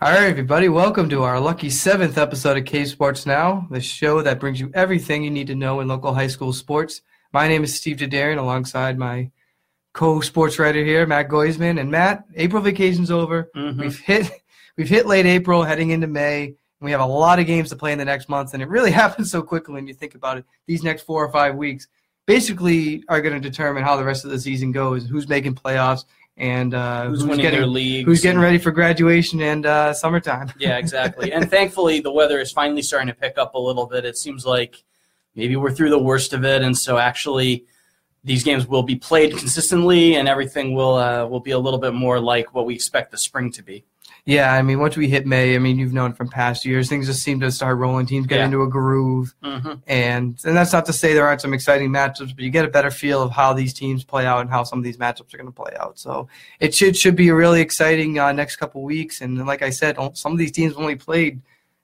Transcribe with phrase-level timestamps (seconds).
[0.00, 4.22] All right, everybody, welcome to our lucky seventh episode of Cape Sports Now, the show
[4.22, 7.02] that brings you everything you need to know in local high school sports.
[7.32, 9.30] My name is Steve Derderian, alongside my
[9.94, 11.80] co-sports writer here, Matt Goisman.
[11.80, 13.50] And Matt, April vacation's over.
[13.56, 13.78] Mhm.
[13.80, 14.30] We've hit
[14.76, 16.44] we've hit late April, heading into May.
[16.46, 16.54] And
[16.84, 18.90] we have a lot of games to play in the next month, and it really
[19.02, 20.44] happens so quickly when you think about it.
[20.68, 21.88] These next four or five weeks
[22.24, 26.04] basically are going to determine how the rest of the season goes, who's making playoffs,
[26.38, 28.06] and uh, who's, winning getting their leagues.
[28.06, 30.52] who's getting ready for graduation and uh, summertime.
[30.58, 31.32] Yeah, exactly.
[31.32, 34.04] and thankfully, the weather is finally starting to pick up a little bit.
[34.04, 34.82] It seems like
[35.34, 37.64] maybe we're through the worst of it, and so actually,
[38.24, 41.94] these games will be played consistently, and everything will uh, will be a little bit
[41.94, 43.84] more like what we expect the spring to be.
[44.28, 47.06] Yeah, I mean, once we hit May, I mean, you've known from past years, things
[47.06, 48.04] just seem to start rolling.
[48.04, 48.44] Teams get Yeah.
[48.44, 52.34] into a groove, hmm and and that's not to say there aren't some exciting matchups,
[52.36, 54.78] but you get a better feel of how these teams play out and how some
[54.78, 55.98] of these matchups are going to play out.
[55.98, 56.28] So
[56.60, 59.22] it should should be a really exciting uh, next couple weeks.
[59.22, 61.40] And like I said, some of these teams only played,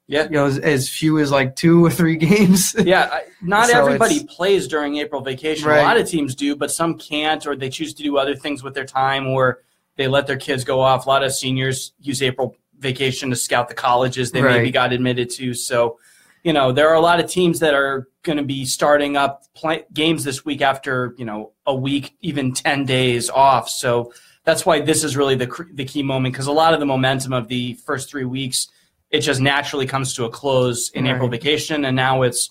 [0.07, 0.25] Yeah.
[0.25, 2.75] you know, as, as few as like two or three games.
[2.79, 5.67] Yeah, I- not So everybody plays during April vacation.
[5.67, 5.79] Right.
[5.81, 8.63] A lot of teams do, but some can't, or they choose to do other things
[8.63, 9.63] with their time, or
[9.97, 11.07] they let their kids go off.
[11.07, 15.31] A lot of seniors use April vacation to scout the colleges they maybe got admitted
[15.31, 15.55] to.
[15.55, 15.99] So,
[16.43, 19.45] you know, there are a lot of teams that are going to be starting up
[19.55, 23.69] play- games this week after you know a week, even ten days off.
[23.69, 24.13] So
[24.45, 26.87] that's why this is really the cr- the key moment because a lot of the
[26.87, 28.69] momentum of the first three weeks
[29.11, 32.51] it just naturally comes to a close in April vacation, and now it's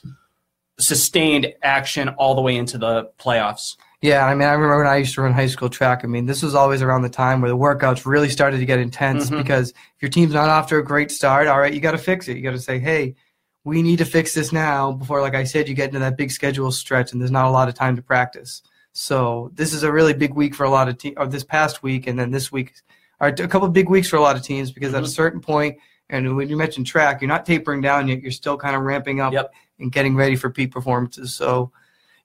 [0.79, 3.75] sustained action all the way into the playoffs.
[4.03, 6.01] Yeah, I mean, I remember when I used to run high school track.
[6.03, 8.77] I mean, this was always around the time where the workouts really started to get
[8.79, 9.37] intense Mhm.
[9.37, 11.97] because if your team's not off to a great start, all right, you got to
[11.97, 12.35] fix it.
[12.35, 13.15] You got to say, hey,
[13.63, 16.31] we need to fix this now before, like I said, you get into that big
[16.31, 18.61] schedule stretch and there's not a lot of time to practice.
[18.91, 21.81] So this is a really big week for a lot of teams, or this past
[21.81, 22.73] week, and then this week
[23.21, 25.15] are a couple of big weeks for a lot of teams because at a Mhm.
[25.15, 25.77] certain point,
[26.09, 28.21] and when you mentioned track, you're not tapering down yet.
[28.21, 29.53] You're still kind of ramping up Yep.
[29.79, 31.33] and getting ready for peak performances.
[31.33, 31.71] So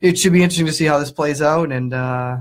[0.00, 1.72] it should be interesting to see how this plays out.
[1.72, 2.38] And uh,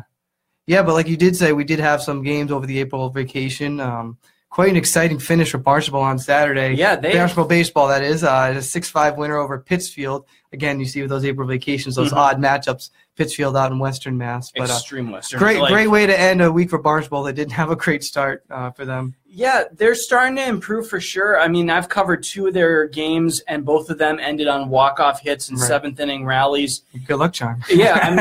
[0.66, 3.80] yeah, but like you did say, we did have some games over the April vacation.
[3.80, 4.18] Um,
[4.50, 6.74] quite an exciting finish for Barnstable on Saturday.
[6.74, 10.26] Yeah, they Barnstable baseball, that is, uh, a six-five winner over Pittsfield.
[10.54, 12.18] Again, you see with those April vacations, those Mhm.
[12.18, 12.90] odd matchups.
[13.18, 15.40] Pittsfield out in Western Mass, but uh, extreme Western.
[15.40, 17.24] great, Like, great way to end a week for Barnstable.
[17.24, 19.16] that didn't have a great start uh, for them.
[19.26, 21.40] Yeah, they're starting to improve for sure.
[21.40, 25.20] I mean, I've covered two of their games, and both of them ended on walk-off
[25.22, 25.68] hits and Right.
[25.68, 26.84] seventh inning rallies.
[27.06, 27.64] Good luck, John.
[27.70, 28.16] Yeah, I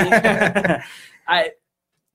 [0.75, 0.83] mean,
[1.29, 1.51] I,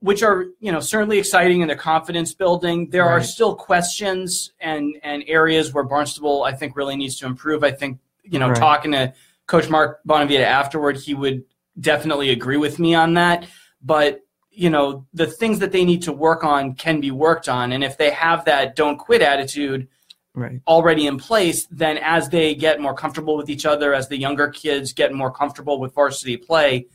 [0.00, 2.90] which are you know certainly exciting and they're confidence building.
[2.90, 7.62] There are still questions and and areas where Barnstable I think really needs to improve.
[7.62, 8.56] I think you know Right.
[8.56, 9.12] talking to
[9.46, 11.44] Coach Mark Bonavita afterward, he would
[11.78, 13.46] definitely agree with me on that.
[13.82, 17.72] But you know the things that they need to work on can be worked on,
[17.72, 19.88] and if they have that don't quit attitude
[20.34, 20.60] right.
[20.66, 24.48] already in place, then as they get more comfortable with each other, as the younger
[24.48, 26.86] kids get more comfortable with varsity play,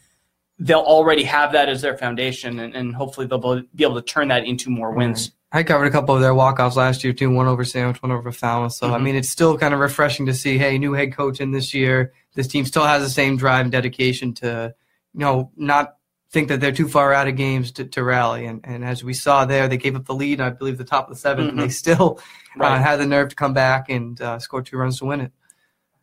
[0.60, 4.28] they'll already have that as their foundation, and, and hopefully they'll be able to turn
[4.28, 5.32] that into more wins.
[5.52, 7.30] I covered a couple of their walk-offs last year too.
[7.30, 8.74] One over Sandwich, one over Falmouth.
[8.74, 9.04] So I Mhm.
[9.04, 10.58] mean, it's still kind of refreshing to see.
[10.58, 12.12] Hey, new head coach in this year.
[12.36, 14.74] This team still has the same drive and dedication to,
[15.14, 15.96] you know, not
[16.32, 18.46] think that they're too far out of games to, to rally.
[18.46, 20.42] And and as we saw there, they gave up the lead.
[20.42, 22.20] I believe the top of the 7th and they still
[22.60, 25.32] uh, had the nerve to come back and uh, score two runs to win it.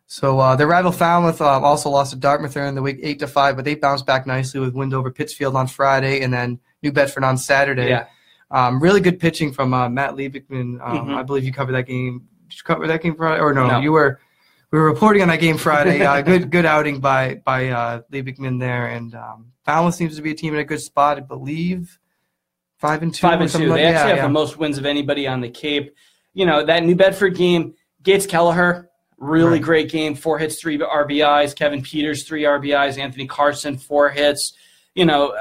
[0.07, 3.19] So uh, their rival Falmouth uh, also lost to Dartmouth there in the week, eight
[3.19, 6.59] to five, but they bounced back nicely with wins over Pittsfield on Friday and then
[6.81, 7.89] New Bedford on Saturday.
[7.89, 8.05] Yeah,
[8.55, 10.79] Um, really good pitching from uh, Matt Liebigman.
[10.81, 11.15] Um, Mhm.
[11.15, 12.23] I believe you covered that game.
[12.47, 13.41] Did you cover that game Friday?
[13.41, 13.79] Or no, No.
[13.81, 14.19] you were.
[14.71, 16.03] We were reporting on that game Friday.
[16.05, 20.31] Uh, good, good outing by by uh, Liebigman there, and um, Falmouth seems to be
[20.31, 21.17] a team in a good spot.
[21.17, 21.99] I believe
[22.77, 23.21] five and two.
[23.21, 23.53] five and two.
[23.53, 24.23] something They like- actually yeah, have yeah.
[24.23, 25.93] the most wins of anybody on the Cape.
[26.33, 27.73] You know that New Bedford game.
[28.03, 29.61] Gates Kelleher, really Right.
[29.61, 30.13] great game.
[30.15, 31.55] Four hits, three RBIs.
[31.55, 32.97] Kevin Peters, three RBIs.
[32.97, 34.53] Anthony Carson, four hits.
[34.93, 35.33] You know,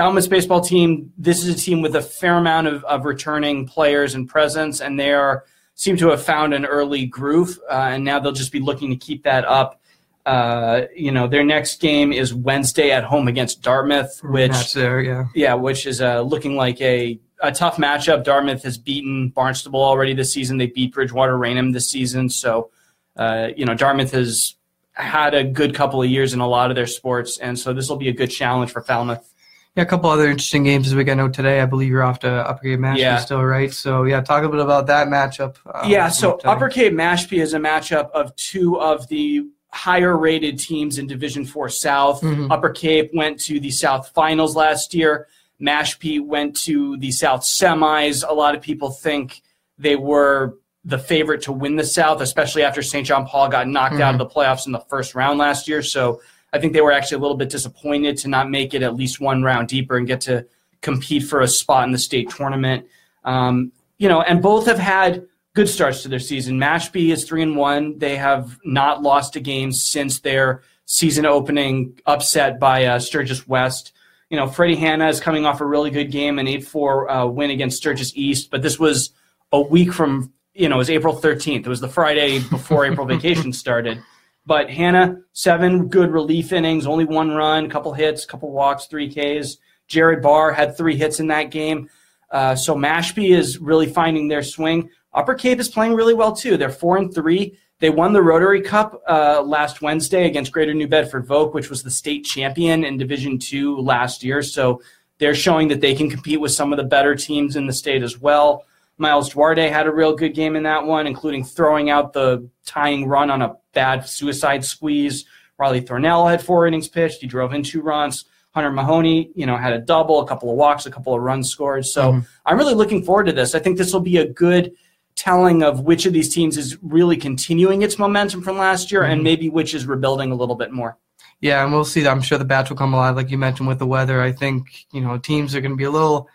[0.00, 1.12] Falmouth's baseball team.
[1.18, 4.98] This is a team with a fair amount of, of returning players and presence, and
[4.98, 5.44] they are
[5.74, 8.96] seem to have found an early groove, uh, and now they'll just be looking to
[8.96, 9.78] keep that up.
[10.24, 15.24] Uh, you know, their next game is Wednesday at home against Dartmouth, which there, yeah.
[15.34, 18.24] yeah, which is uh, looking like a a tough matchup.
[18.24, 20.56] Dartmouth has beaten Barnstable already this season.
[20.56, 22.30] They beat Bridgewater Raynham this season.
[22.30, 22.70] So,
[23.16, 24.54] uh, you know, Dartmouth has
[24.92, 27.90] had a good couple of years in a lot of their sports, and so this
[27.90, 29.29] will be a good challenge for Falmouth.
[29.76, 31.08] Yeah, a couple other interesting games this week.
[31.08, 33.18] I know today, I believe you're off to Upper Cape Mashpee Yeah.
[33.18, 33.72] still, right?
[33.72, 35.56] So yeah, talk a bit about that matchup.
[35.66, 36.48] uh, yeah, so today.
[36.50, 41.44] Upper Cape Mashpee is a matchup of two of the higher rated teams in Division
[41.44, 42.20] Four South.
[42.20, 42.50] Mhm.
[42.50, 45.28] Upper Cape went to the South Finals last year.
[45.62, 48.24] Mashpee went to the South semis.
[48.28, 49.40] A lot of people think
[49.78, 53.06] they were the favorite to win the South, especially after St.
[53.06, 55.82] John Paul got knocked out of the playoffs in the first round last year.
[55.82, 56.20] So
[56.52, 59.20] I think they were actually a little bit disappointed to not make it at least
[59.20, 60.46] one round deeper and get to
[60.80, 62.86] compete for a spot in the state tournament.
[63.24, 66.58] Um, you know, and both have had good starts to their season.
[66.58, 67.98] Mashpee is three and one.
[67.98, 73.92] They have not lost a game since their season opening upset by uh, Sturgis West.
[74.28, 77.26] You know, Freddie Hanna is coming off a really good game, an 8 4 uh,
[77.26, 79.10] win against Sturgis East, but this was
[79.52, 81.60] a week from, you know, it was April 13th.
[81.60, 84.02] It was the Friday before April vacation started.
[84.50, 89.08] But Hannah, seven good relief innings, only one run, a couple hits, couple walks, three
[89.08, 89.58] Ks.
[89.86, 91.88] Jared Barr had three hits in that game.
[92.32, 94.90] Uh, so Mashpee is really finding their swing.
[95.14, 96.56] Upper Cape is playing really well too.
[96.56, 97.60] They're four and three.
[97.78, 101.84] They won the Rotary Cup uh, last Wednesday against Greater New Bedford Voc, which was
[101.84, 104.42] the state champion in Division Two last year.
[104.42, 104.82] So
[105.18, 108.02] they're showing that they can compete with some of the better teams in the state
[108.02, 108.64] as well.
[109.00, 113.06] Miles Duarte had a real good game in that one, including throwing out the tying
[113.06, 115.24] run on a bad suicide squeeze.
[115.58, 117.20] Riley Thornell had four innings pitched.
[117.20, 118.26] He drove in two runs.
[118.52, 121.48] Hunter Mahoney, you know, had a double, a couple of walks, a couple of runs
[121.48, 121.86] scored.
[121.86, 122.20] So mm-hmm.
[122.44, 123.54] I'm really looking forward to this.
[123.54, 124.72] I think this will be a good
[125.16, 129.18] telling of which of these teams is really continuing its momentum from last year and
[129.18, 129.24] mm-hmm.
[129.24, 130.98] maybe which is rebuilding a little bit more.
[131.40, 132.06] Yeah, and we'll see.
[132.06, 134.20] I'm sure the bats will come alive, like you mentioned with the weather.
[134.20, 136.28] I think you know teams are going to be a little,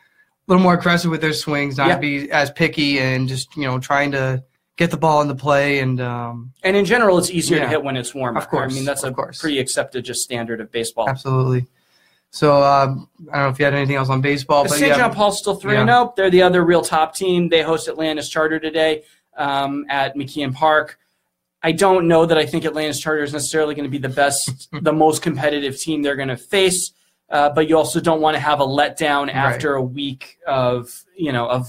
[0.48, 1.98] little more aggressive with their swings, not Yeah.
[1.98, 4.44] be as picky, and just you know trying to
[4.78, 5.80] get the ball into play.
[5.80, 8.40] And um, And in general, it's easier to hit when it's warmer.
[8.40, 9.40] Of course, I mean, that's a course.
[9.40, 11.08] pretty accepted just standard of baseball.
[11.10, 11.66] absolutely.
[12.32, 14.88] So um, I don't know if you had anything else on baseball, but St.
[14.90, 15.86] yeah, John Paul's still 3 Yeah.
[15.86, 16.14] 0.
[16.18, 17.48] They're the other real top team.
[17.48, 19.04] They host Atlantis Charter today
[19.38, 21.00] um, at McKeon Park.
[21.64, 24.68] I don't know that I think Atlantis Charter is necessarily going to be the best,
[24.82, 26.92] the most competitive team they're going to face.
[27.30, 31.32] Uh, but you also don't want to have a letdown after a week of you
[31.32, 31.68] know of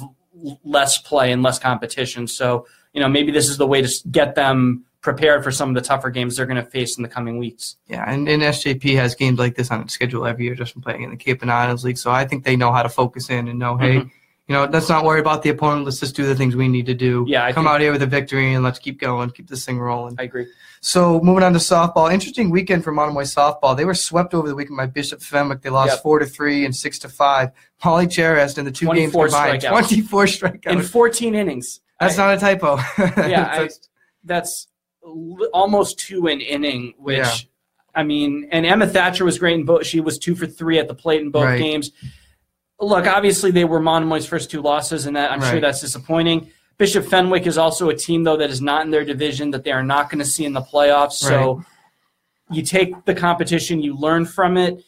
[0.64, 2.26] less play and less competition.
[2.26, 5.75] So you know maybe this is the way to get them prepared for some of
[5.76, 7.76] the tougher games they're going to face in the coming weeks.
[7.87, 10.82] Yeah, and, and SJP has games like this on its schedule every year just from
[10.82, 11.97] playing in the Cape and Islands League.
[11.99, 14.11] So I think they know how to focus in and know, hey, Mhm.
[14.48, 15.84] You know, let's not worry about the opponent.
[15.84, 17.25] Let's just do the things we need to do.
[17.26, 19.78] Yeah, I come out here with a victory and let's keep going, keep this thing
[19.78, 20.14] rolling.
[20.19, 20.46] I agree.
[20.81, 23.76] So moving on to softball, interesting weekend for Monomoy softball.
[23.76, 25.62] They were swept over the weekend by Bishop Fenwick.
[25.62, 26.02] They lost Yep.
[26.02, 27.50] four to three and six to five.
[27.84, 29.69] Molly Cherest in the two games 24 combined, strikeouts.
[29.70, 30.66] twenty-four strikeouts.
[30.66, 31.81] In 14 innings.
[31.98, 32.76] That's I- not a typo.
[32.98, 33.81] Yeah, I- That's-
[34.25, 34.69] that's
[35.52, 37.32] almost two an inning, which Yeah.
[37.94, 39.87] I mean, and Emma Thatcher was great in both.
[39.87, 41.58] She was two for three at the plate in both Right.
[41.58, 41.93] games.
[42.81, 46.50] Look, obviously they were Monomoy's first two losses, and that I'm sure that's disappointing.
[46.78, 49.73] Bishop Fenwick is also a team though that is not in their division that they
[49.73, 51.12] are not going to see in the playoffs.
[51.12, 51.64] So
[52.50, 54.84] you take the competition, you learn from it,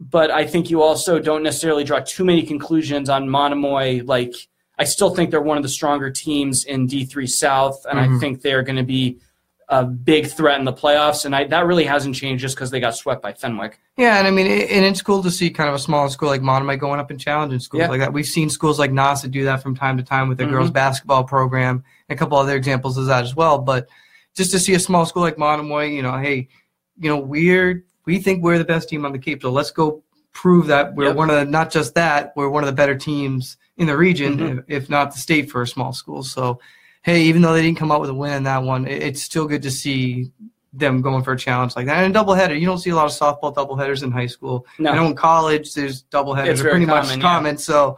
[0.00, 4.02] but I think you also don't necessarily draw too many conclusions on Monomoy.
[4.04, 4.34] Like
[4.78, 8.20] I still think they're one of the stronger teams in D3 South, and I Mhm.
[8.20, 9.18] think they're going to be
[9.68, 11.24] a big threat in the playoffs.
[11.24, 13.80] And I, that really hasn't changed just because they got swept by Fenwick.
[13.96, 16.28] Yeah, and I mean, it, and it's cool to see kind of a small school
[16.28, 17.88] like Monomoy going up and challenging schools Yeah.
[17.88, 18.12] like that.
[18.12, 20.74] We've seen schools like Nauset do that from time to time with their girls Mhm.
[20.74, 23.58] basketball program, and a couple other examples of that as well.
[23.58, 23.88] But
[24.36, 26.48] just to see a small school like Monomoy, you know, hey,
[26.98, 30.04] you know, we're we think we're the best team on the Cape, so let's go
[30.32, 31.16] prove that we're Yep.
[31.16, 34.38] one of the not just that we're one of the better teams in the region,
[34.38, 34.58] Mhm.
[34.68, 36.22] if, if not the state for a small school.
[36.22, 36.60] So,
[37.06, 39.22] hey, even though they didn't come out with a win in that one, it, it's
[39.22, 40.32] still good to see
[40.72, 42.02] them going for a challenge like that.
[42.02, 44.66] And a doubleheader, you don't see a lot of softball doubleheaders in high school.
[44.80, 44.90] No.
[44.90, 47.60] I know in college there's doubleheaders It's are pretty much common, yeah.
[47.60, 47.96] So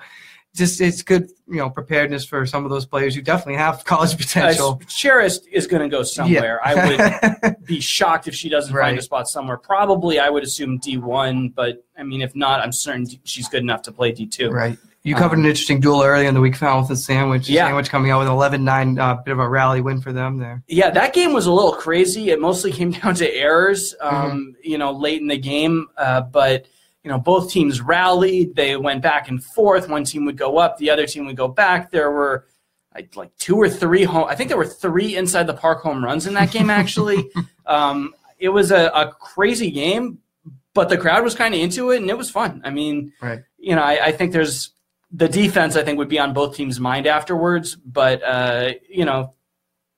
[0.55, 4.15] just it's good, you know, preparedness for some of those players who definitely have college
[4.15, 4.79] potential.
[4.83, 6.61] Uh, Cheris is going to go somewhere.
[6.63, 9.57] I would be shocked if she doesn't find a spot somewhere.
[9.57, 13.81] Probably, I would assume D1, but I mean, if not, I'm certain she's good enough
[13.83, 14.51] to play D2.
[14.51, 14.79] right.
[15.05, 17.49] You covered an interesting duel earlier in the week, Falmouth and Sandwich.
[17.49, 17.67] Um, Yeah.
[17.67, 20.63] Sandwich coming out with an 11-9, uh, bit of a rally win for them there.
[20.67, 22.31] Yeah, that game was a little crazy.
[22.31, 24.71] It mostly came down to errors, um, Mm-hmm.
[24.71, 25.87] you know, late in the game.
[25.97, 26.67] Uh, but
[27.05, 28.55] you know, both teams rallied.
[28.55, 29.89] They went back and forth.
[29.89, 31.91] One team would go up, the other team would go back.
[31.91, 32.47] There were
[32.95, 34.27] like, like two or three home.
[34.29, 36.69] I think there were three inside the park home runs in that game.
[36.69, 37.31] Actually,
[37.67, 40.19] um, it was a, a crazy game,
[40.75, 42.61] but the crowd was kind of into it, and it was fun.
[42.65, 43.41] I mean, Right.
[43.59, 44.71] you know, I, I think there's
[45.11, 47.75] the defense, I think, would be on both teams' mind afterwards.
[47.77, 49.35] But uh, you know,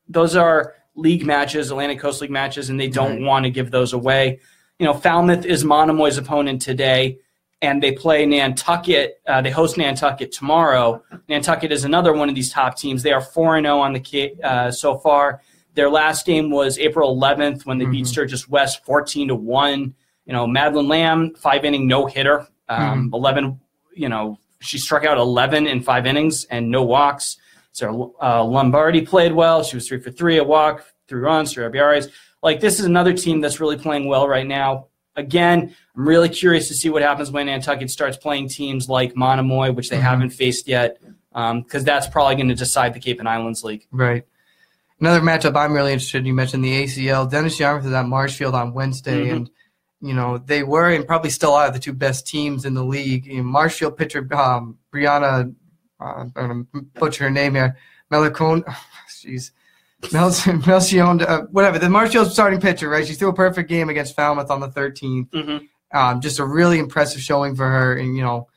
[0.08, 3.22] those are league matches, Atlantic Coast League matches, and they don't Right.
[3.22, 4.40] want to give those away.
[4.78, 7.18] You know, Falmouth is Monomoy's opponent today,
[7.62, 9.20] and they play Nantucket.
[9.26, 11.02] Uh, they host Nantucket tomorrow.
[11.28, 13.02] Nantucket is another one of these top teams.
[13.02, 15.42] They are four and zero on the K- uh, so far.
[15.74, 19.94] Their last game was April 11th when they beat Sturgis West 14 to one.
[20.26, 23.60] You know, Madeline Lamb five inning no hitter, um, 11.
[23.94, 27.36] You know, she struck out 11 in five innings and no walks.
[27.72, 29.62] So uh, Lombardi played well.
[29.62, 32.10] She was three for three, a walk, three runs, three RBIs.
[32.42, 34.86] Like this is another team that's really playing well right now.
[35.16, 39.72] Again, I'm really curious to see what happens when Nantucket starts playing teams like Monomoy,
[39.72, 40.98] which they haven't faced yet,
[41.32, 43.86] because that's probably going to decide the Cape and Islands League.
[43.90, 44.24] Right.
[45.00, 46.26] Another matchup I'm really interested in.
[46.26, 47.28] You mentioned the ACL.
[47.30, 49.32] Dennis Yarmouth is at Marshfield on Wednesday, Mhm.
[49.36, 49.50] and
[50.00, 53.26] you know they were and probably still are the two best teams in the league.
[53.26, 55.54] You know, Marshfield pitcher um, Brianna,
[56.00, 56.64] uh, I'm gonna
[56.94, 57.76] butcher her name here,
[58.10, 58.64] Melicone.
[59.08, 59.52] Jeez.
[60.12, 60.30] Mel-
[60.66, 61.78] Melchion, uh, whatever.
[61.78, 63.06] The Marshfield starting pitcher, right?
[63.06, 65.28] She threw a perfect game against Falmouth on the 13th.
[65.30, 65.68] Mhm.
[65.92, 67.96] Um, just a really impressive showing for her.
[67.96, 68.48] And, you know,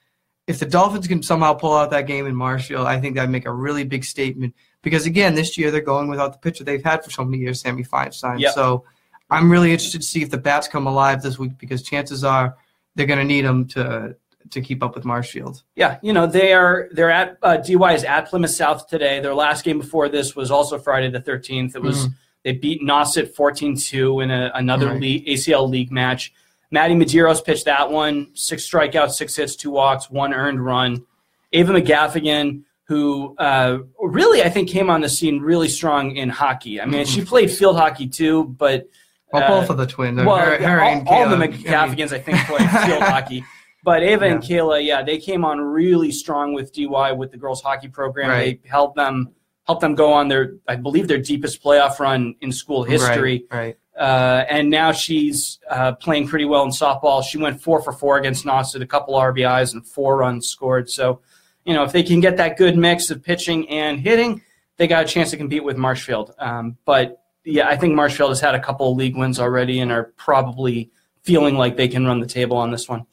[0.48, 3.46] if the Dolphins can somehow pull out that game in Marshfield, I think that'd make
[3.46, 4.54] a really big statement.
[4.84, 7.62] Because, again, this year they're going without the pitcher they've had for so many years,
[7.62, 8.40] Sammy Feinstein.
[8.40, 8.54] Yep.
[8.54, 8.86] So
[9.30, 12.56] I'm really interested to see if the bats come alive this week because chances are
[12.96, 14.16] they're going to need them to
[14.50, 15.64] to keep up with Marshfield.
[15.76, 16.90] Yeah, you know they are.
[16.92, 19.20] They're at uh, DY is at Plymouth South today.
[19.20, 21.76] Their last game before this was also Friday the 13th.
[21.76, 22.10] It was
[22.44, 25.00] they beat Nauset 14-2 in a, another Right.
[25.02, 26.34] league, ACL league match.
[26.72, 31.06] Maddie Medeiros pitched that one, six strikeouts, six hits, two walks, one earned run.
[31.54, 36.82] Ava McGaffigan, who uh, really I think came on the scene really strong in hockey.
[36.82, 38.90] I mean, she played field hockey too, but
[39.34, 40.18] Well, uh, both of the twins.
[40.18, 43.04] well, her, her all, and all the Kayla, I mean, McGaffigans, I think, play field
[43.04, 43.44] hockey.
[43.84, 47.62] But Ava and Kayla, yeah, they came on really strong with DY with the girls
[47.62, 48.30] hockey program.
[48.30, 48.62] Right.
[48.64, 49.34] They helped them
[49.66, 53.46] helped them go on their, I believe, their deepest playoff run in school history.
[53.50, 53.58] Right.
[53.58, 53.78] right.
[53.98, 57.24] Uh, and now she's uh, playing pretty well in softball.
[57.24, 60.90] She went four for four against Nauset, a couple RBIs and four runs scored.
[60.90, 61.22] So,
[61.64, 64.42] you know, if they can get that good mix of pitching and hitting,
[64.78, 66.34] they got a chance to compete with Marshfield.
[66.40, 69.92] Um, but yeah, I think Marshfield has had a couple of league wins already and
[69.92, 70.92] are probably
[71.24, 73.06] feeling like they can run the table on this one.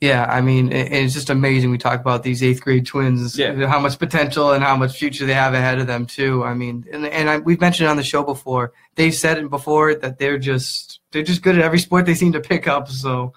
[0.00, 1.70] Yeah, I mean, it's just amazing.
[1.70, 3.66] We talk about these eighth grade twins, Yeah.
[3.66, 6.42] how much potential and how much future they have ahead of them too.
[6.42, 8.72] I mean, and and I, we've mentioned it on the show before.
[8.94, 12.32] They've said it before that they're just they're just good at every sport they seem
[12.32, 12.88] to pick up.
[12.88, 13.34] So,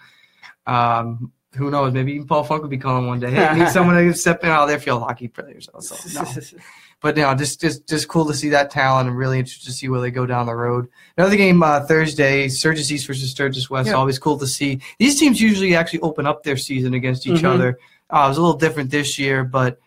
[0.65, 1.93] um, who knows?
[1.93, 3.31] Maybe even Paul Funk will be calling one day.
[3.31, 4.49] Hey, I need someone to step in.
[4.49, 5.67] Oh, they're field hockey players.
[5.73, 6.25] Also, no.
[7.01, 9.09] But you know, just just just cool to see that talent.
[9.09, 10.87] I'm really interested to see where they go down the road.
[11.17, 13.89] Another game uh, Thursday, Sturgis East versus Sturgis West.
[13.89, 13.95] Yeah.
[13.95, 14.79] Always cool to see.
[14.99, 17.53] These teams usually actually open up their season against each Mhm.
[17.55, 17.79] other.
[18.09, 19.79] Uh, it was a little different this year, but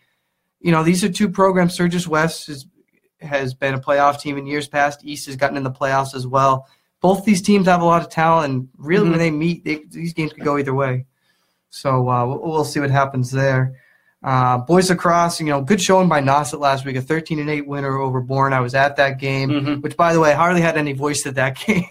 [0.61, 1.73] you know, these are two programs.
[1.73, 2.67] Sturgis West is,
[3.19, 5.03] has been a playoff team in years past.
[5.03, 6.67] East has gotten in the playoffs as well.
[7.01, 9.09] Both these teams have a lot of talent, and really, Mhm.
[9.09, 11.06] when they meet, they, these games could go either way.
[11.81, 13.75] So uh, we'll, we'll see what happens there.
[14.23, 17.67] Uh, boys lacrosse, you know, good showing by Nauset last week, a 13 and 8
[17.67, 18.51] winner over Bourne.
[18.51, 19.81] I was at that game, Mhm.
[19.83, 21.85] which, by the way, I hardly had any voice at that game.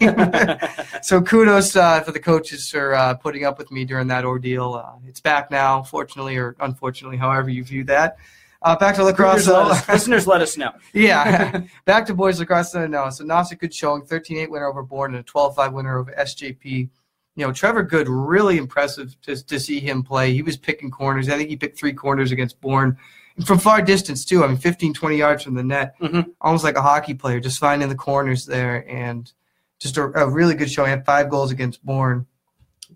[1.01, 4.73] so kudos uh, for the coaches for uh, putting up with me during that ordeal.
[4.73, 8.17] Uh, it's back now, fortunately or unfortunately, however you view that.
[8.61, 9.47] Uh, back to lacrosse.
[9.47, 10.71] Listeners let, us, listeners, let us know.
[10.93, 12.73] yeah, back to boys lacrosse.
[12.73, 16.89] No, so Nauset good showing, 13-8 winner over Bourne and a 12-5 winner over SJP.
[17.37, 20.33] You know, Trevor Good, really impressive to, to see him play.
[20.33, 21.29] He was picking corners.
[21.29, 22.97] I think he picked three corners against Bourne.
[23.35, 24.43] And from far distance, too.
[24.43, 25.93] I mean, 15, 20 yards from the net.
[26.01, 26.31] Mhm.
[26.41, 28.83] Almost like a hockey player, just finding the corners there.
[28.89, 29.31] And
[29.77, 30.89] just a, a really good showing.
[30.89, 32.25] Had five goals against Bourne.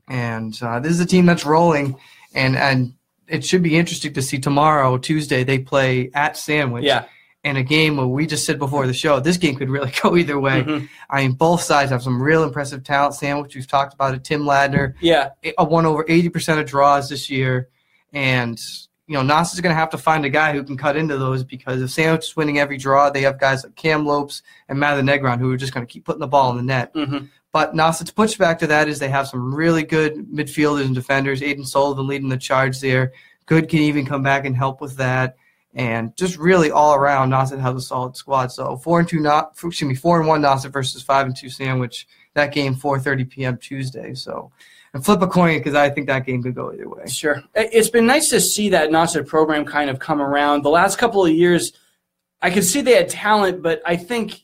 [0.08, 1.96] And uh, this is a team that's rolling.
[2.34, 2.96] And, and
[3.28, 7.06] it should be interesting to see tomorrow, Tuesday, they play at Sandwich Yeah.
[7.44, 10.16] In a game where we just said before the show, this game could really go
[10.16, 10.62] either way.
[10.64, 10.90] Mhm.
[11.10, 13.16] I mean, both sides have some real impressive talent.
[13.16, 14.24] Sandwich, we've talked about it.
[14.24, 15.30] Tim Ladner Yeah.
[15.60, 17.70] uh, won over 80% of draws this year.
[18.14, 18.60] And,
[19.08, 21.18] you know, Nauset is going to have to find a guy who can cut into
[21.18, 24.80] those because if Sandwich is winning every draw, they have guys like Cam Lopes and
[24.80, 26.94] Mather Negron who are just going to keep putting the ball in the net.
[26.94, 27.30] Mhm.
[27.52, 31.42] But Nauset's pushback to that is they have some really good midfielders and defenders.
[31.42, 33.14] Aiden Sullivan leading the charge there.
[33.48, 35.36] Good can even come back and help with that.
[35.74, 38.52] And just really all around, Nauset has a solid squad.
[38.52, 41.50] So four and two, not excuse me, four and one Nauset versus five and two
[41.50, 42.08] Sandwich.
[42.34, 43.58] That game 4:30 p.m.
[43.58, 44.14] Tuesday.
[44.14, 44.52] So
[44.94, 47.06] and flip a coin because I think that game could go either way.
[47.08, 47.42] Sure.
[47.56, 50.64] It- It's been nice to see that Nauset program kind of come around.
[50.64, 51.72] The last couple of years,
[52.42, 54.42] I could see they had talent, but I think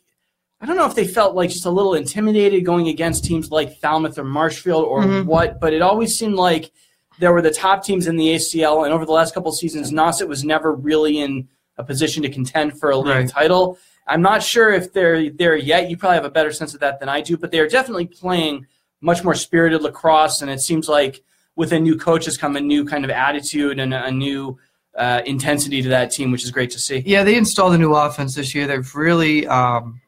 [0.61, 3.77] I don't know if they felt like just a little intimidated going against teams like
[3.79, 5.25] Falmouth or Marshfield or Mhm.
[5.25, 6.71] what, but it always seemed like
[7.19, 9.91] there were the top teams in the ACL, and over the last couple of seasons,
[9.91, 11.47] Nauset was never really in
[11.77, 13.29] a position to contend for a league Right.
[13.29, 13.77] title.
[14.07, 15.89] I'm not sure if they're there yet.
[15.89, 18.07] You probably have a better sense of that than I do, but they are definitely
[18.07, 18.65] playing
[19.01, 21.23] much more spirited lacrosse, and it seems like
[21.55, 24.57] with a new coach has come a new kind of attitude and a new
[24.97, 27.03] uh, intensity to that team, which is great to see.
[27.05, 28.65] Yeah, they installed a new offense this year.
[28.65, 30.01] They've really um,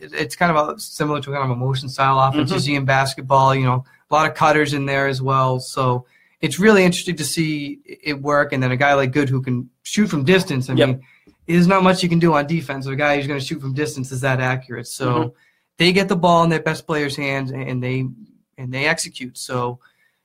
[0.00, 2.60] it's kind of a, similar to kind of a motion style offense you Mhm.
[2.60, 3.54] see in basketball.
[3.54, 5.60] You know, a lot of cutters in there as well.
[5.60, 6.06] So
[6.42, 8.52] it's really interesting to see it work.
[8.52, 10.68] And then a guy like Good who can shoot from distance.
[10.68, 10.88] I Yep.
[10.88, 11.00] mean,
[11.46, 12.86] there's not much you can do on defense.
[12.86, 14.88] A guy who's going to shoot from distance is that accurate.
[14.88, 15.32] So Mhm.
[15.78, 18.06] they get the ball in their best players' hands and they
[18.58, 19.38] and they execute.
[19.38, 19.78] So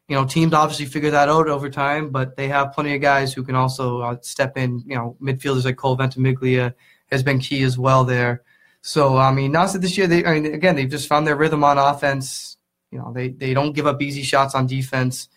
[0.09, 3.33] you know, teams obviously figure that out over time, but they have plenty of guys
[3.33, 4.81] who can also uh, step in.
[4.85, 6.73] You know, midfielders like Cole Ventimiglia
[7.11, 8.41] has been key as well there.
[8.81, 11.63] So I mean, Nauset this year, they I mean, again they've just found their rhythm
[11.63, 12.55] on offense.
[12.91, 15.27] You know, they they don't give up easy shots on defense,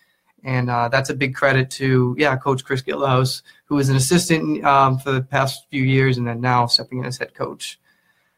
[0.43, 4.63] and uh, that's a big credit to yeah, Coach Chris Gilhouse, who was an assistant
[4.65, 7.79] um, for the past few years, and then now stepping in as head coach.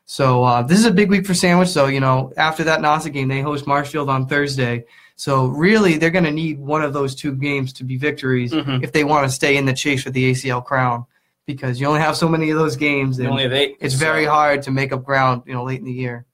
[0.06, 1.70] So uh, this is a big week for Sandwich.
[1.70, 4.86] So you know, after that Nauset game, they host Marshfield on Thursday.
[5.16, 8.84] So really, they're going to need one of those two games to be victories Mhm.
[8.84, 11.06] if they want to stay in the chase for the ACL crown,
[11.46, 13.20] because you only have so many of those games.
[13.20, 13.78] And only have eight.
[13.80, 16.26] it's so- very hard to make up ground, you know, late in the year.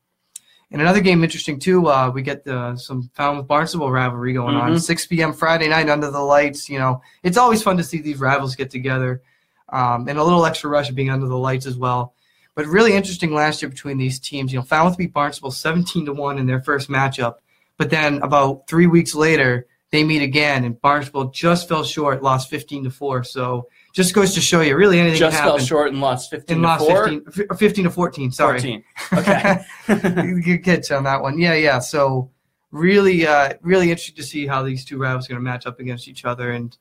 [0.71, 1.87] And another game interesting too.
[1.87, 4.73] Uh, we get the, some Falmouth Barnstable rivalry going on.
[4.73, 4.79] Mhm.
[4.81, 5.33] 6 p.m.
[5.33, 6.69] Friday night under the lights.
[6.69, 9.23] You know, it's always fun to see these rivals get together,
[9.69, 12.13] um, and a little extra rush of being under the lights as well.
[12.53, 14.51] But really interesting last year between these teams.
[14.53, 17.35] You know, Falmouth beat Barnstable 17 to one in their first matchup,
[17.77, 22.47] but then about three weeks later they meet again, and Barnstable just fell short, lost
[22.49, 23.23] 15 to four.
[23.23, 26.63] So just goes to show you, really anything just fell short and lost 15 and
[26.63, 28.31] to lost 15, 15 to 14.
[28.31, 28.59] Sorry.
[28.59, 28.83] 14.
[29.13, 29.63] Okay.
[30.43, 31.39] Good catch on that one.
[31.39, 31.79] Yeah, yeah.
[31.79, 32.29] So
[32.71, 35.79] really, uh, really interesting to see how these two rivals are going to match up
[35.79, 36.51] against each other.
[36.51, 36.75] And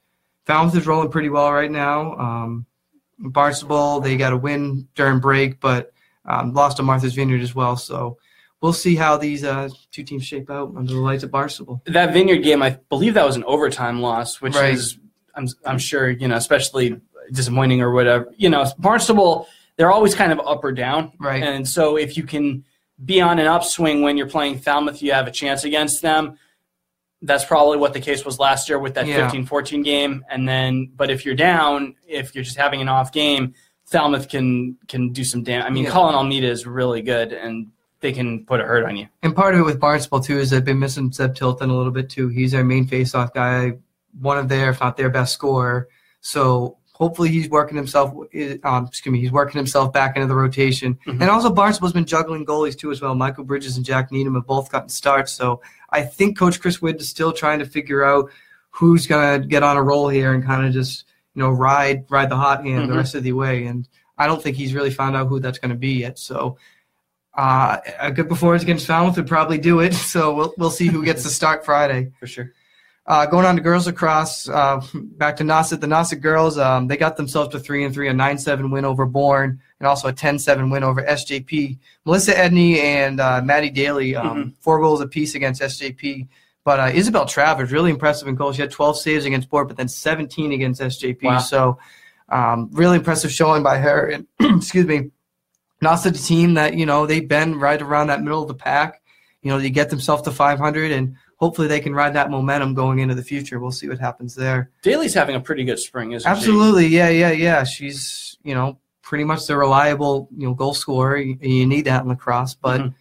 [0.46, 2.14] Falmouth is rolling pretty well right now.
[2.16, 2.66] Um,
[3.18, 5.92] Barnstable, they got a win during break, but
[6.24, 7.76] um, lost to Martha's Vineyard as well.
[7.76, 8.18] So
[8.60, 11.83] we'll see how these uh, two teams shape out under the lights at Barnstable.
[11.87, 14.74] that Vineyard game, I believe that was an overtime loss, which Right.
[14.74, 14.98] is
[15.38, 17.01] I'm I'm sure you know especially
[17.33, 18.33] disappointing or whatever.
[18.37, 19.46] You know, Barnstable
[19.77, 21.40] they're always kind of up or down, Right.
[21.42, 22.64] and so if you can
[23.05, 26.37] be on an upswing when you're playing Falmouth, you have a chance against them.
[27.22, 29.31] That's probably what the case was last year with that Yeah.
[29.31, 33.55] 15-14 game, and then but if you're down, if you're just having an off game,
[33.87, 35.66] Falmouth can can do some damage.
[35.66, 35.90] I mean, Yeah.
[35.90, 37.68] Colin Almeida is really good, and
[38.01, 39.07] they can put a hurt on you.
[39.22, 41.92] And part of it with Barnstable too is they've been missing Zeb Tilton a little
[41.92, 42.29] bit too.
[42.29, 43.72] He's their main face-off guy,
[44.20, 45.88] one of their, if not their best scorer.
[46.20, 48.12] So hopefully he's working himself.
[48.64, 50.98] Um, excuse me, he's working himself back into the rotation.
[51.07, 51.20] Mhm.
[51.20, 53.14] And also Barnstable's been juggling goalies too as well.
[53.14, 55.33] Michael Bridges and Jack Needham have both gotten starts.
[55.33, 58.31] So I think Coach Chris Witt is still trying to figure out
[58.70, 61.04] who's gonna get on a roll here and kind of just
[61.35, 62.96] you know ride ride the hot hand the Mhm.
[62.98, 63.66] rest of the way.
[63.66, 66.18] And I don't think he's really found out who that's going to be yet.
[66.18, 66.59] So
[67.37, 69.94] uh, a good performance against Falmouth would probably do it.
[70.09, 72.11] So we'll we'll see who gets the start Friday.
[72.18, 72.52] For sure.
[73.09, 74.83] Uh, going on to girls lacrosse, uh,
[75.16, 75.81] back to Nauset.
[75.81, 78.85] The Nauset girls, um, they got themselves to three and three, a nine seven win
[78.85, 81.79] over Bourne, and also a 10-7 win over SJP.
[82.05, 86.29] Melissa Edney and uh, Maddie Daly, um, four goals apiece against SJP.
[86.64, 88.57] But uh, Isabel Travers, really impressive in goals.
[88.57, 91.23] She had 12 saves against Bourne, but then 17 against SJP.
[91.23, 91.38] Wow.
[91.38, 91.79] So
[92.29, 94.07] um, really impressive showing by her.
[94.07, 94.27] And
[94.59, 95.12] excuse me,
[95.83, 99.01] Nauset, a team that you know they've been right around that middle of the pack.
[99.40, 102.98] You know, they get themselves to 500 and hopefully they can ride that momentum going
[102.98, 103.59] into the future.
[103.59, 104.70] We'll see what happens there.
[104.83, 106.31] Daly's having a pretty good spring, isn't she?
[106.31, 107.64] Absolutely, yeah, yeah, yeah.
[107.64, 111.16] She's you know pretty much the reliable you know goal scorer.
[111.16, 112.94] You, you need that in lacrosse, but Mhm.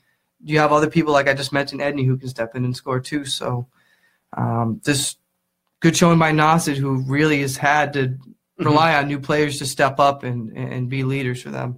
[0.43, 2.99] you have other people like I just mentioned, Edney, who can step in and score
[2.99, 3.25] too.
[3.25, 3.67] So
[4.35, 5.15] um, this
[5.79, 8.17] good showing by Nauset, who really has had to
[8.59, 8.69] Mm-hmm.
[8.69, 11.77] rely on new players to step up and and be leaders for them.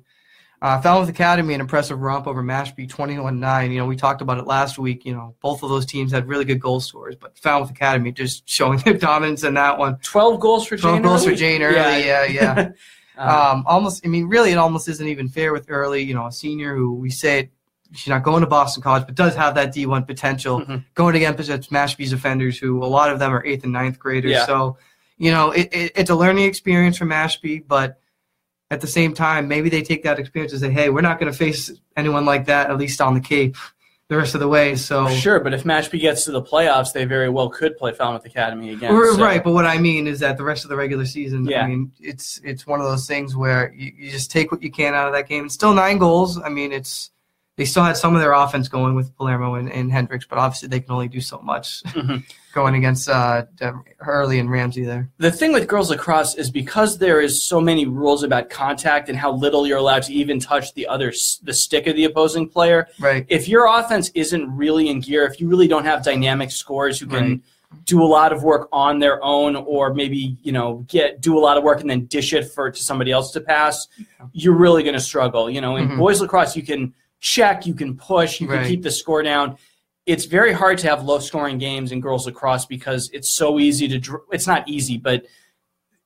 [0.62, 3.72] Uh, Falmouth Academy, an impressive romp over Mashpee, 21-9.
[3.72, 5.06] You know, we talked about it last week.
[5.06, 8.48] You know, both of those teams had really good goal scorers, but Falmouth Academy just
[8.50, 9.98] showing their dominance in that one.
[10.04, 11.32] 12 goals for 12 Jane goals Early?
[11.34, 12.70] for Jane Early, yeah, yeah.
[13.18, 16.28] Uh, Um, almost, I mean, really, it almost isn't even fair with Early, you know,
[16.28, 17.50] a senior who we say
[17.94, 20.62] she's not going to Boston College, but does have that D1 potential.
[20.62, 20.86] Mhm.
[20.94, 24.32] Going against Mashpee's offenders, who a lot of them are eighth and ninth graders.
[24.32, 24.46] Yeah.
[24.46, 24.78] So,
[25.18, 28.00] you know, it, it, it's a learning experience for Mashpee, but
[28.72, 31.32] at the same time, maybe they take that experience and say, hey, we're not going
[31.32, 33.56] to face anyone like that, at least on the Cape,
[34.10, 34.76] the rest of the way.
[34.76, 38.26] So, Sure, but if Mashpee gets to the playoffs, they very well could play Falmouth
[38.26, 38.94] Academy again.
[38.94, 41.46] Right, so- Right, but what I mean is that the rest of the regular season,
[41.46, 41.64] Yeah.
[41.64, 44.72] I mean, it's it's one of those things where you, you just take what you
[44.72, 45.46] can out of that game.
[45.46, 46.40] It's still nine goals.
[46.40, 47.12] I mean, it's
[47.60, 50.70] they still had some of their offense going with Palermo and, and Hendricks, but obviously
[50.70, 52.24] they can only do so much Mhm.
[52.54, 53.44] going against uh,
[53.98, 55.10] Hurley and Ramsey there.
[55.18, 59.18] The thing with girls lacrosse is because there is so many rules about contact and
[59.18, 61.12] how little you're allowed to even touch the other
[61.44, 62.88] the stick of the opposing player.
[62.98, 63.26] Right.
[63.28, 67.08] If your offense isn't really in gear, if you really don't have dynamic scores who
[67.08, 67.42] can Right.
[67.86, 71.42] do a lot of work on their own, or maybe you know get do a
[71.48, 73.86] lot of work and then dish it for to somebody else to pass,
[74.32, 75.50] you're really going to struggle.
[75.50, 75.98] You know, in Mhm.
[75.98, 79.58] boys lacrosse, you can check, you can push, you can keep the score down.
[80.06, 83.88] It's very hard to have low scoring games in girls lacrosse because it's so easy
[83.90, 84.00] to.
[84.00, 85.26] dr- It's not easy, but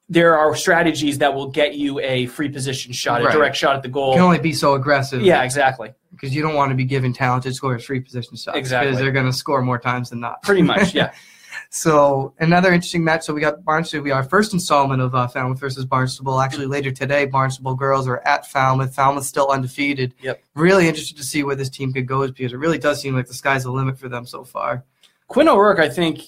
[0.09, 3.33] there are strategies that will get you a free position shot, a Right.
[3.33, 4.09] direct shot at the goal.
[4.11, 5.21] You can only be so aggressive.
[5.21, 5.93] yeah, exactly.
[6.11, 8.57] Because you don't want to be giving talented scorers free position shots.
[8.57, 8.89] Exactly.
[8.91, 10.41] Because they're going to score more times than not.
[10.43, 11.13] Pretty much, yeah.
[11.75, 13.23] So another interesting match.
[13.23, 14.03] So we got Barnstable.
[14.03, 16.39] We our first installment of uh, Falmouth versus Barnstable.
[16.39, 18.93] Actually, later today, Barnstable girls are at Falmouth.
[18.93, 20.13] Falmouth still undefeated.
[20.21, 20.43] Yep.
[20.53, 23.25] Really interested to see where this team could go because it really does seem like
[23.25, 24.83] the sky's the limit for them so far.
[25.27, 26.21] Quinn O'Rourke, I think,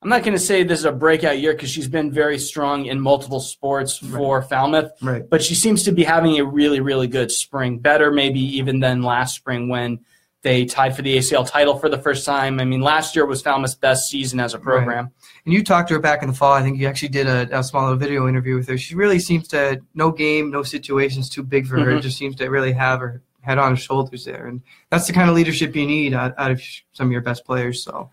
[0.00, 2.86] I'm not going to say this is a breakout year because she's been very strong
[2.86, 5.28] in multiple sports for Falmouth, Right.
[5.28, 7.78] but she seems to be having a really, really good spring.
[7.78, 10.00] Better, maybe even than last spring when
[10.42, 12.60] they tied for the ACL title for the first time.
[12.60, 15.10] I mean, last year was Falmouth's best season as a program.
[15.44, 16.52] And you talked to her back in the fall.
[16.52, 18.78] I think you actually did a, a small little video interview with her.
[18.78, 21.92] She really seems to no game, no situations too big for her.
[21.92, 22.02] Mhm.
[22.02, 25.28] Just seems to really have her head on her shoulders there, and that's the kind
[25.30, 26.60] of leadership you need out, out of
[26.92, 27.82] some of your best players.
[27.82, 28.10] So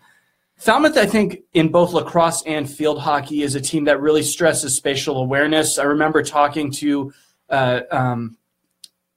[0.56, 4.76] Falmouth, I think, in both lacrosse and field hockey, is a team that really stresses
[4.76, 5.78] spatial awareness.
[5.78, 7.12] I remember talking to
[7.50, 8.36] uh, um,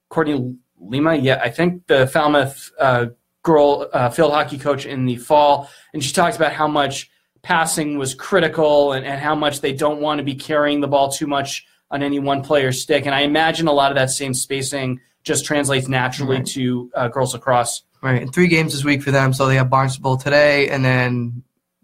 [0.09, 3.07] Courtney Lima, yeah, I think the Falmouth uh,
[3.43, 7.09] girl uh, field hockey coach in the fall, and she talked about how much
[7.41, 11.09] passing was critical and, and how much they don't want to be carrying the ball
[11.11, 13.05] too much on any one player's stick.
[13.05, 16.45] And I imagine a lot of that same spacing just translates naturally Right.
[16.47, 17.83] to uh, girls lacrosse.
[18.01, 19.33] Right, and three games this week for them.
[19.33, 21.43] So they have Barnstable today, and then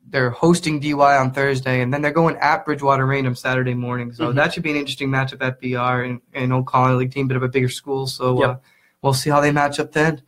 [0.09, 4.11] they're hosting DY on Thursday, and then they're going at Bridgewater Raynham Saturday morning.
[4.13, 4.35] So Mhm.
[4.35, 7.37] that should be an interesting matchup at BR and, and Old Colony League team, bit
[7.37, 8.05] of a bigger school.
[8.05, 8.49] So Yep.
[8.49, 8.55] uh,
[9.03, 10.23] we'll see how they match up then.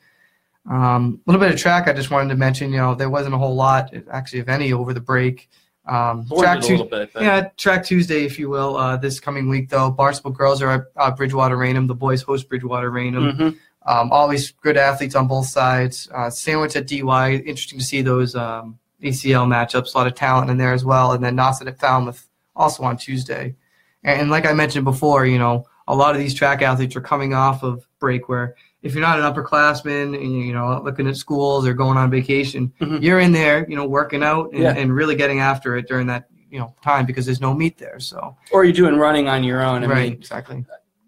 [0.69, 2.71] Um, a little bit of track I just wanted to mention.
[2.71, 5.49] You know, there wasn't a whole lot, actually, if any, over the break.
[5.87, 9.91] Um, track a bit, yeah, track Tuesday, if you will, uh, this coming week though.
[9.91, 11.85] Barnstable girls are at uh, Bridgewater Raynham.
[11.85, 13.37] The boys host Bridgewater Raynham.
[13.37, 13.57] Mhm.
[13.85, 16.09] Um, always good athletes on both sides.
[16.11, 19.93] Uh, Sandwich at DY, interesting to see those um, ACL matchups.
[19.93, 21.11] A lot of talent in there as well.
[21.11, 23.55] And then Nauset at Falmouth also on Tuesday.
[24.03, 27.01] And, and like I mentioned before, you know, a lot of these track athletes are
[27.01, 31.15] coming off of break where if you're not an upperclassman and you know looking at
[31.17, 33.01] schools or going on vacation, Mhm.
[33.01, 34.75] you're in there, you know, working out and, Yeah.
[34.79, 37.99] and really getting after it during that you know time because there's no meat there.
[37.99, 39.83] So or you're doing running on your own.
[39.83, 40.63] I right, mean, exactly.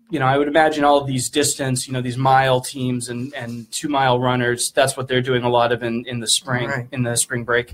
[0.09, 3.31] you know, I would imagine all of these distance, you know, these mile teams and,
[3.35, 6.67] and two mile runners, that's what they're doing a lot of in, in the spring,
[6.69, 6.87] Right.
[6.95, 7.67] in the spring break.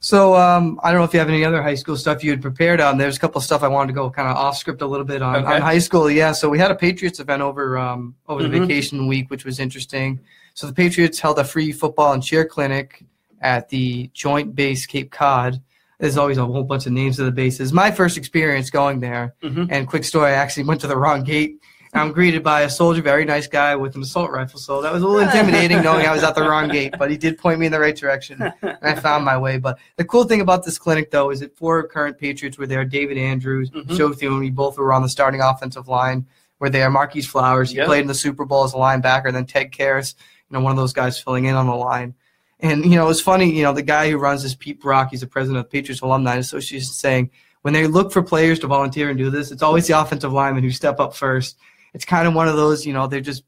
[0.00, 2.42] So um, I don't know if you have any other high school stuff you had
[2.42, 2.98] prepared on.
[2.98, 5.06] There's a couple of stuff I wanted to go kind of off script a little
[5.06, 5.54] bit on, Okay.
[5.56, 6.10] on high school.
[6.10, 8.60] Yeah, so we had a Patriots event over um, over the Mhm.
[8.66, 10.20] vacation week, which was interesting.
[10.54, 13.04] So the Patriots held a free football and cheer clinic
[13.40, 15.60] at the Joint Base Cape Cod.
[15.98, 17.72] There's always a whole bunch of names of the bases.
[17.72, 19.68] My first experience going there, Mhm.
[19.70, 21.56] and quick story, I actually went to the wrong gate.
[21.96, 24.60] I'm greeted by a soldier, very nice guy with an assault rifle.
[24.60, 27.16] So that was a little intimidating knowing I was at the wrong gate, but he
[27.16, 29.58] did point me in the right direction and I found my way.
[29.58, 32.84] But the cool thing about this clinic, though, is that four current Patriots were there.
[32.84, 33.96] David Andrews, Mhm.
[33.96, 36.26] Joe Thuney, both were on the starting offensive line.
[36.58, 36.88] Were there.
[36.90, 37.86] Marquis Flowers, he Yep.
[37.86, 39.26] played in the Super Bowl as a linebacker.
[39.26, 40.14] And then Ted Karras,
[40.48, 42.14] you know, one of those guys filling in on the line.
[42.60, 43.52] And you know, it was funny.
[43.52, 46.00] You know, the guy who runs this, Pete Brock, he's the president of the Patriots
[46.00, 47.30] Alumni Association, saying
[47.60, 50.62] when they look for players to volunteer and do this, it's always the offensive linemen
[50.62, 51.58] who step up first.
[51.94, 53.44] It's kind of one of those, you know, they're just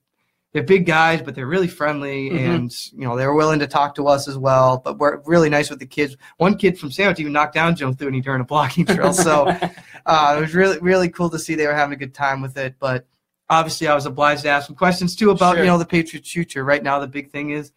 [0.54, 2.54] they're big guys, but they're really friendly, Mhm.
[2.54, 4.80] and you know they're willing to talk to us as well.
[4.82, 6.16] But we're really nice with the kids.
[6.38, 9.48] One kid from Sandwich even knocked down Joe Thuney during a blocking drill, so
[10.06, 12.56] uh, it was really really cool to see they were having a good time with
[12.56, 12.76] it.
[12.80, 13.06] But
[13.50, 15.64] obviously, I was obliged to ask some questions too about Sure.
[15.64, 16.64] you know the Patriots' future.
[16.64, 17.72] Right now, the big thing is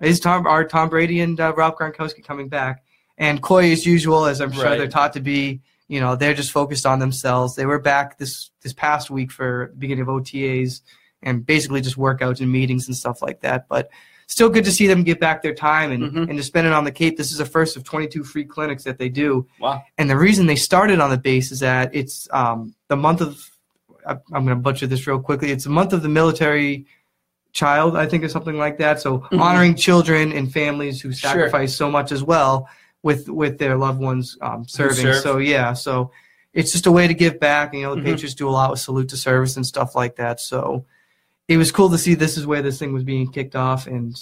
[0.00, 2.82] is Tom are Tom Brady and uh, Rob Gronkowski coming back,
[3.18, 4.78] and Coy as usual, as I'm sure Right.
[4.78, 5.60] they're taught to be.
[5.88, 7.56] You know, they're just focused on themselves.
[7.56, 10.80] They were back this this past week for the beginning of OTAs
[11.22, 13.66] and basically just workouts and meetings and stuff like that.
[13.68, 13.90] But
[14.26, 16.28] still good to see them get back their time and, Mhm.
[16.30, 17.16] and to spend it on the Cape.
[17.18, 19.46] This is the first of 22 free clinics that they do.
[19.60, 19.82] Wow.
[19.98, 23.38] And the reason they started on the base is that it's um, the month of,
[24.06, 25.50] I'm going to butcher this real quickly.
[25.50, 26.86] It's the month of the military
[27.52, 29.00] child, I think, or something like that.
[29.00, 29.40] So Mhm.
[29.40, 31.30] honoring children and families who Sure.
[31.30, 32.66] sacrifice so much as well
[33.04, 35.04] with with their loved ones um, serving.
[35.20, 36.10] So yeah, so
[36.52, 37.72] it's just a way to give back.
[37.72, 38.04] And, You know, the Mhm.
[38.04, 40.40] Patriots do a lot with salute to service and stuff like that.
[40.40, 40.84] So
[41.46, 44.18] it was cool to see this is where this thing was being kicked off, and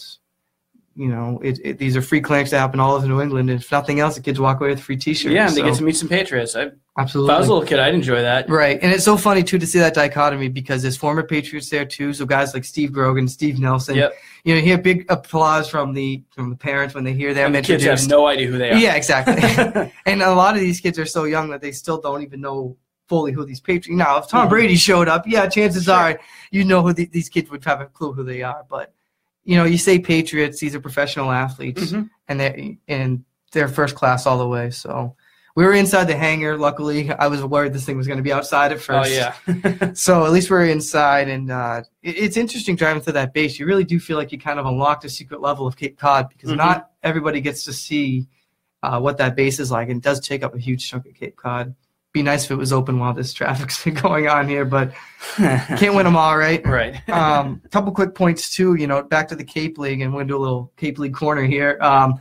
[0.95, 3.51] you know, it, it, these are free clinics that happen all over New England.
[3.51, 5.33] And if nothing else, the kids walk away with free T-shirt.
[5.33, 6.55] Yeah, and they so- get to meet some Patriots.
[6.57, 7.33] I, Absolutely.
[7.33, 7.37] if.
[7.37, 8.51] I was a little kid, I'd enjoy that.
[8.51, 11.87] Right, and it's so funny too to see that dichotomy because there's former Patriots there
[11.87, 12.13] too.
[12.13, 13.97] So guys like Steve Grogan, Steve Nelson.
[13.97, 14.15] Yep.
[14.45, 17.47] You know, you hear big applause from the from the parents when they hear them
[17.47, 18.03] And the kids introduced.
[18.05, 18.77] have no idea who they are.
[18.77, 19.91] yeah, exactly.
[20.07, 22.77] and a lot of these kids are so young that they still don't even know
[23.09, 23.89] fully who these Patriots.
[23.99, 24.51] Now, if Tom Mhm.
[24.51, 25.95] Brady showed up, yeah, chances Sure.
[25.95, 28.65] are you know who the, these kids would have a clue who they are.
[28.69, 28.93] But
[29.45, 32.09] you know, you say Patriots; these are professional athletes, Mhm.
[32.29, 34.71] and they and they're first class all the way.
[34.71, 35.17] So.
[35.55, 36.57] We were inside the hangar.
[36.57, 39.13] Luckily, I was worried this thing was going to be outside at first.
[39.13, 39.73] Oh first.
[39.75, 39.93] yeah.
[40.07, 43.59] So at least we're inside, and uh, it, it's interesting driving through that base.
[43.59, 46.31] You really do feel like you kind of unlocked a secret level of Cape Cod
[46.31, 46.57] because Mhm.
[46.57, 48.29] not everybody gets to see
[48.83, 51.13] uh, what that base is like, and it does take up a huge chunk of
[51.15, 51.75] Cape Cod.
[52.13, 54.93] Be nice if it was open while this traffic's been going on here, but
[55.37, 56.65] can't win them all, right?
[56.67, 57.01] right.
[57.09, 58.75] Um, couple quick points too.
[58.75, 61.15] You know, back to the Cape League, and we're gonna do a little Cape League
[61.15, 61.79] corner here.
[61.81, 62.21] Um,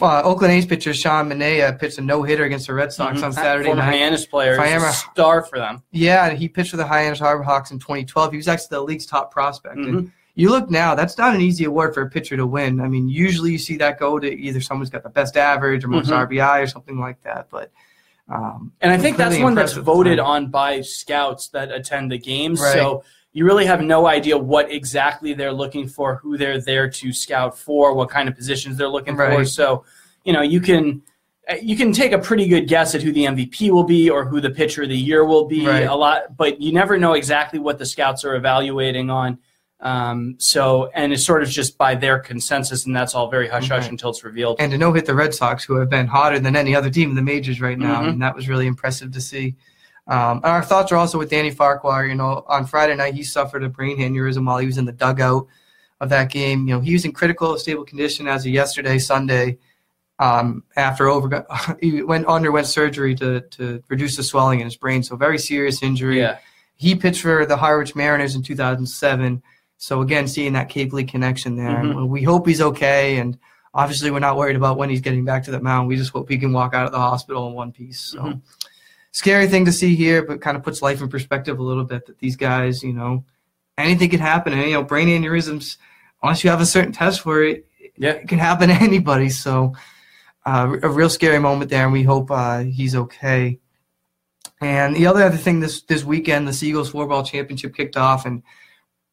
[0.00, 3.24] uh, Oakland A's pitcher Sean Manaea pitched a no hitter against the Red Sox Mhm.
[3.24, 3.90] on Saturday Former night.
[3.98, 5.82] Hyannis player, Fiamma- star for them.
[5.92, 8.30] Yeah, he pitched for the Hyannis Harbor Hawks in 2012.
[8.32, 9.76] He was actually the league's top prospect.
[9.76, 9.88] Mhm.
[9.88, 12.80] And you look now, that's not an easy award for a pitcher to win.
[12.80, 15.88] I mean, usually you see that go to either someone's got the best average or
[15.88, 16.16] most Mhm.
[16.16, 17.48] RBI or something like that.
[17.50, 17.70] But
[18.32, 21.70] um, And I think that's one that's impressive at the voted on by scouts that
[21.70, 22.60] attend the games.
[22.60, 22.72] Right.
[22.72, 27.12] So you really have no idea what exactly they're looking for, who they're there to
[27.12, 29.44] scout for, what kind of positions they're looking for.
[29.44, 29.84] So,
[30.24, 31.02] you know, you can
[31.60, 34.40] you can take a pretty good guess at who the MVP will be or who
[34.40, 35.66] the pitcher of the year will be.
[35.66, 35.86] Right.
[35.86, 39.38] A lot, but you never know exactly what the scouts are evaluating on.
[39.82, 43.68] Um, so, and it's sort of just by their consensus, and that's all very hush
[43.68, 43.90] hush Right.
[43.90, 44.56] until it's revealed.
[44.60, 47.10] and to no hit the Red Sox, who have been hotter than any other team
[47.10, 48.08] in the majors right now, Mhm.
[48.10, 49.56] and that was really impressive to see.
[50.06, 52.06] Um, and our thoughts are also with Danny Farquhar.
[52.06, 54.92] You know, on Friday night he suffered a brain aneurysm while he was in the
[54.92, 55.46] dugout
[56.00, 56.66] of that game.
[56.68, 59.58] You know, he was in critical stable condition as of yesterday, Sunday.
[60.18, 61.44] Um, after over,
[61.80, 65.02] he went underwent surgery to to reduce the swelling in his brain.
[65.02, 66.18] So very serious injury.
[66.20, 66.38] yeah.
[66.76, 69.42] He pitched for the Harwich Mariners in 2007.
[69.82, 72.06] So again, seeing that Cape League connection there, Mhm.
[72.06, 73.16] we hope he's okay.
[73.18, 73.36] And
[73.74, 75.88] obviously, we're not worried about when he's getting back to the mound.
[75.88, 77.98] We just hope he can walk out of the hospital in one piece.
[77.98, 78.42] So Mhm.
[79.10, 82.06] scary thing to see here, but kind of puts life in perspective a little bit.
[82.06, 83.24] That these guys, you know,
[83.76, 84.52] anything can happen.
[84.52, 85.78] And you know, brain aneurysms,
[86.22, 87.66] unless you have a certain test for it,
[87.96, 88.10] Yeah.
[88.10, 89.30] it can happen to anybody.
[89.30, 89.72] So
[90.46, 93.58] uh, a real scary moment there, and we hope uh, he's okay.
[94.60, 98.26] And the other other thing this this weekend, the Seagulls four ball championship kicked off,
[98.26, 98.44] and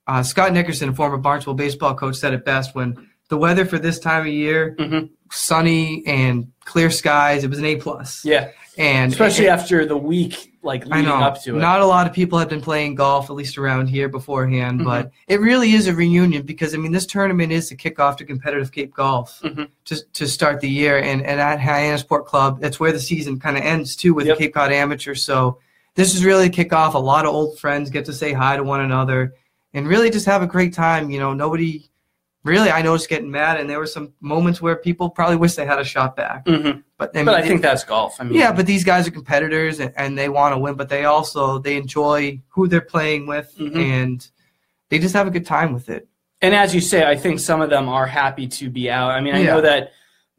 [0.09, 3.99] uh, Scott Nickerson, former Barnstable baseball coach, said it best when the weather for this
[3.99, 5.09] time of year, Mhm.
[5.31, 8.23] sunny and clear skies, it was an A plus.
[8.25, 8.49] Yeah.
[8.77, 11.59] And Especially it- after the week, like leading know up to it.
[11.59, 14.85] not a lot of people have been playing golf, at least around here beforehand, Mhm.
[14.85, 18.25] but it really is a reunion because I mean this tournament is the kickoff to
[18.25, 19.67] competitive Cape golf Mhm.
[19.85, 23.57] to to start the year, and and at Hyannisport Club, that's where the season kind
[23.57, 24.37] of ends too with Yep.
[24.37, 25.13] the Cape Cod Amateur.
[25.15, 25.59] So
[25.95, 26.93] this is really a kickoff.
[26.93, 29.33] A lot of old friends get to say hi to one another,
[29.73, 31.09] and really just have a great time.
[31.09, 31.89] You know, nobody
[32.43, 35.65] really I noticed getting mad, and there were some moments where people probably wish they
[35.65, 36.83] had a shot back, Mhm.
[36.97, 38.15] but I mean, But I it- think that's golf.
[38.19, 40.87] I mean, yeah, but these guys are competitors and, and they want to win, but
[40.89, 43.75] they also they enjoy who they're playing with Mhm.
[43.75, 44.27] and
[44.89, 46.07] they just have a good time with it.
[46.41, 49.11] and as you say, I think some of them are happy to be out.
[49.11, 49.55] I mean, I Yeah.
[49.55, 49.91] know that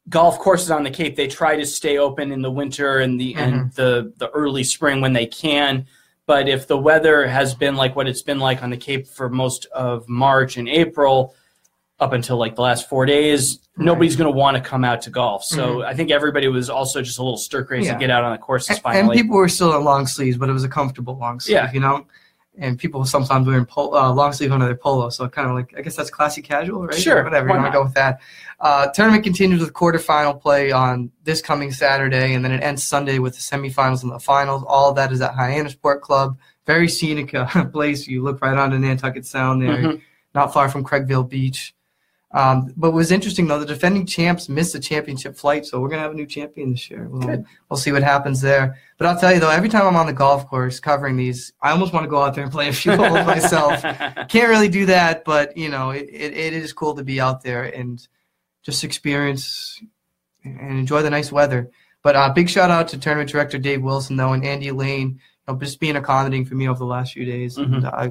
[0.08, 3.34] golf courses on the Cape they try to stay open in the winter and the
[3.34, 3.42] Mm-hmm.
[3.42, 5.84] and the the early spring when they can.
[6.30, 9.28] But if the weather has been like what it's been like on the Cape for
[9.28, 11.34] most of March and April,
[11.98, 15.10] up until like the last four days, nobody's going to want to come out to
[15.10, 15.42] golf.
[15.42, 17.94] So I think everybody was also just a little stir crazy Mm-hmm.
[17.94, 17.94] Yeah.
[17.94, 20.48] to get out on the courses And, and people were still in long sleeves, but
[20.48, 21.72] it was a comfortable long sleeve, Yeah.
[21.72, 22.06] you know.
[22.62, 25.72] And people sometimes wearing pol- uh, long sleeve under their polo, so kind of like
[25.76, 26.94] I guess that's classy casual, right?
[26.94, 28.20] Sure, Or whatever you want to go with that.
[28.60, 33.18] Uh, tournament continues with quarterfinal play on this coming Saturday, and then it ends Sunday
[33.18, 34.62] with the semifinals and the finals.
[34.68, 36.38] All that is at Hyannisport Club.
[36.66, 38.06] Very scenic uh, place.
[38.06, 39.76] You look right onto Nantucket Sound there.
[39.78, 40.02] Mhm.
[40.34, 41.74] not far from Craigville Beach.
[42.32, 46.02] Um, but was interesting though, the defending champs missed the championship flight, so we're gonna
[46.02, 47.08] have a new champion this year.
[47.08, 47.44] We'll, Good.
[47.68, 48.78] we'll see what happens there.
[48.98, 51.72] But I'll tell you though, every time I'm on the golf course covering these, I
[51.72, 53.82] almost want to go out there and play a few holes myself.
[54.28, 57.42] Can't really do that, but you know, it, it, it is cool to be out
[57.42, 58.06] there and
[58.62, 59.82] just experience
[60.44, 61.70] and enjoy the nice weather.
[62.02, 65.52] But uh, big shout out to tournament director Dave Wilson though and Andy Lane, you
[65.52, 67.56] know, just being accommodating for me over the last few days.
[67.56, 68.10] And uh,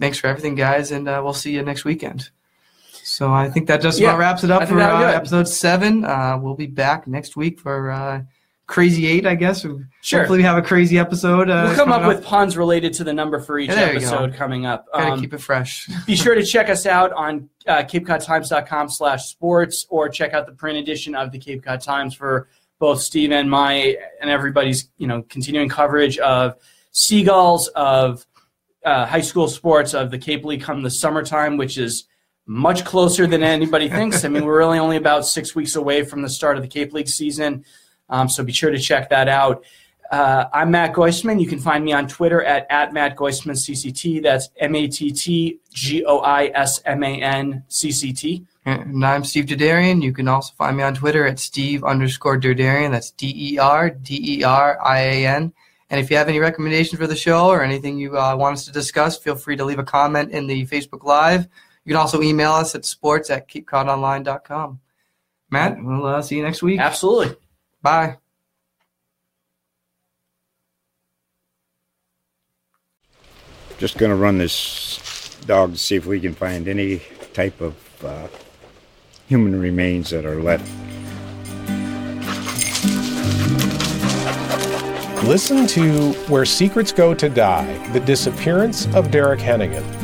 [0.00, 2.30] thanks for everything, guys, and uh, we'll see you next weekend.
[3.14, 6.04] So I think that just Yeah, about wraps it up for uh, episode seven.
[6.04, 8.22] Uh, we'll be back next week for uh,
[8.66, 9.62] crazy eight, I guess.
[10.00, 10.20] Sure.
[10.20, 11.48] Hopefully, we have a crazy episode.
[11.48, 13.98] Uh, we'll come up coming with puns related to the number for each Yeah, go.
[13.98, 14.86] episode coming up.
[14.92, 15.88] Gotta Um, keep it fresh.
[16.06, 20.52] be sure to check us out on uh, capecodtimes.com slash sports or check out the
[20.52, 22.48] print edition of the Cape Cod Times for
[22.80, 26.56] both Steve and my and everybody's you know continuing coverage of
[26.90, 28.26] seagulls of
[28.84, 32.06] uh, high school sports of the Cape League come the summertime, which is
[32.46, 34.24] much closer than anybody thinks.
[34.24, 36.92] I mean, we're really only about six weeks away from the start of the Cape
[36.92, 37.64] League season,
[38.08, 39.64] um, so be sure to check that out.
[40.10, 41.40] Uh, I'm Matt Goisman.
[41.40, 44.22] You can find me on Twitter at, at Matt Goisman CCT.
[44.22, 48.44] That's M A T T G O I S M A N C C T.
[48.66, 50.02] And I'm Steve Derderian.
[50.02, 52.90] You can also find me on Twitter at Steve underscore Derderian.
[52.90, 55.52] That's D E R D E R I A N.
[55.90, 58.64] And if you have any recommendations for the show or anything you uh, want us
[58.66, 61.48] to discuss, feel free to leave a comment in the Facebook Live.
[61.84, 64.80] You can also email us at sports at capecodonline.com.
[65.50, 66.80] Matt, we'll uh, see you next week.
[66.80, 67.36] Absolutely.
[67.82, 68.16] Bye.
[73.78, 77.02] Just gonna run this dog to see if we can find any
[77.34, 78.28] type of uh,
[79.28, 80.66] human remains that are left.
[85.24, 90.03] Listen to Where Secrets Go to Die The Disappearance of Derek Hennigan.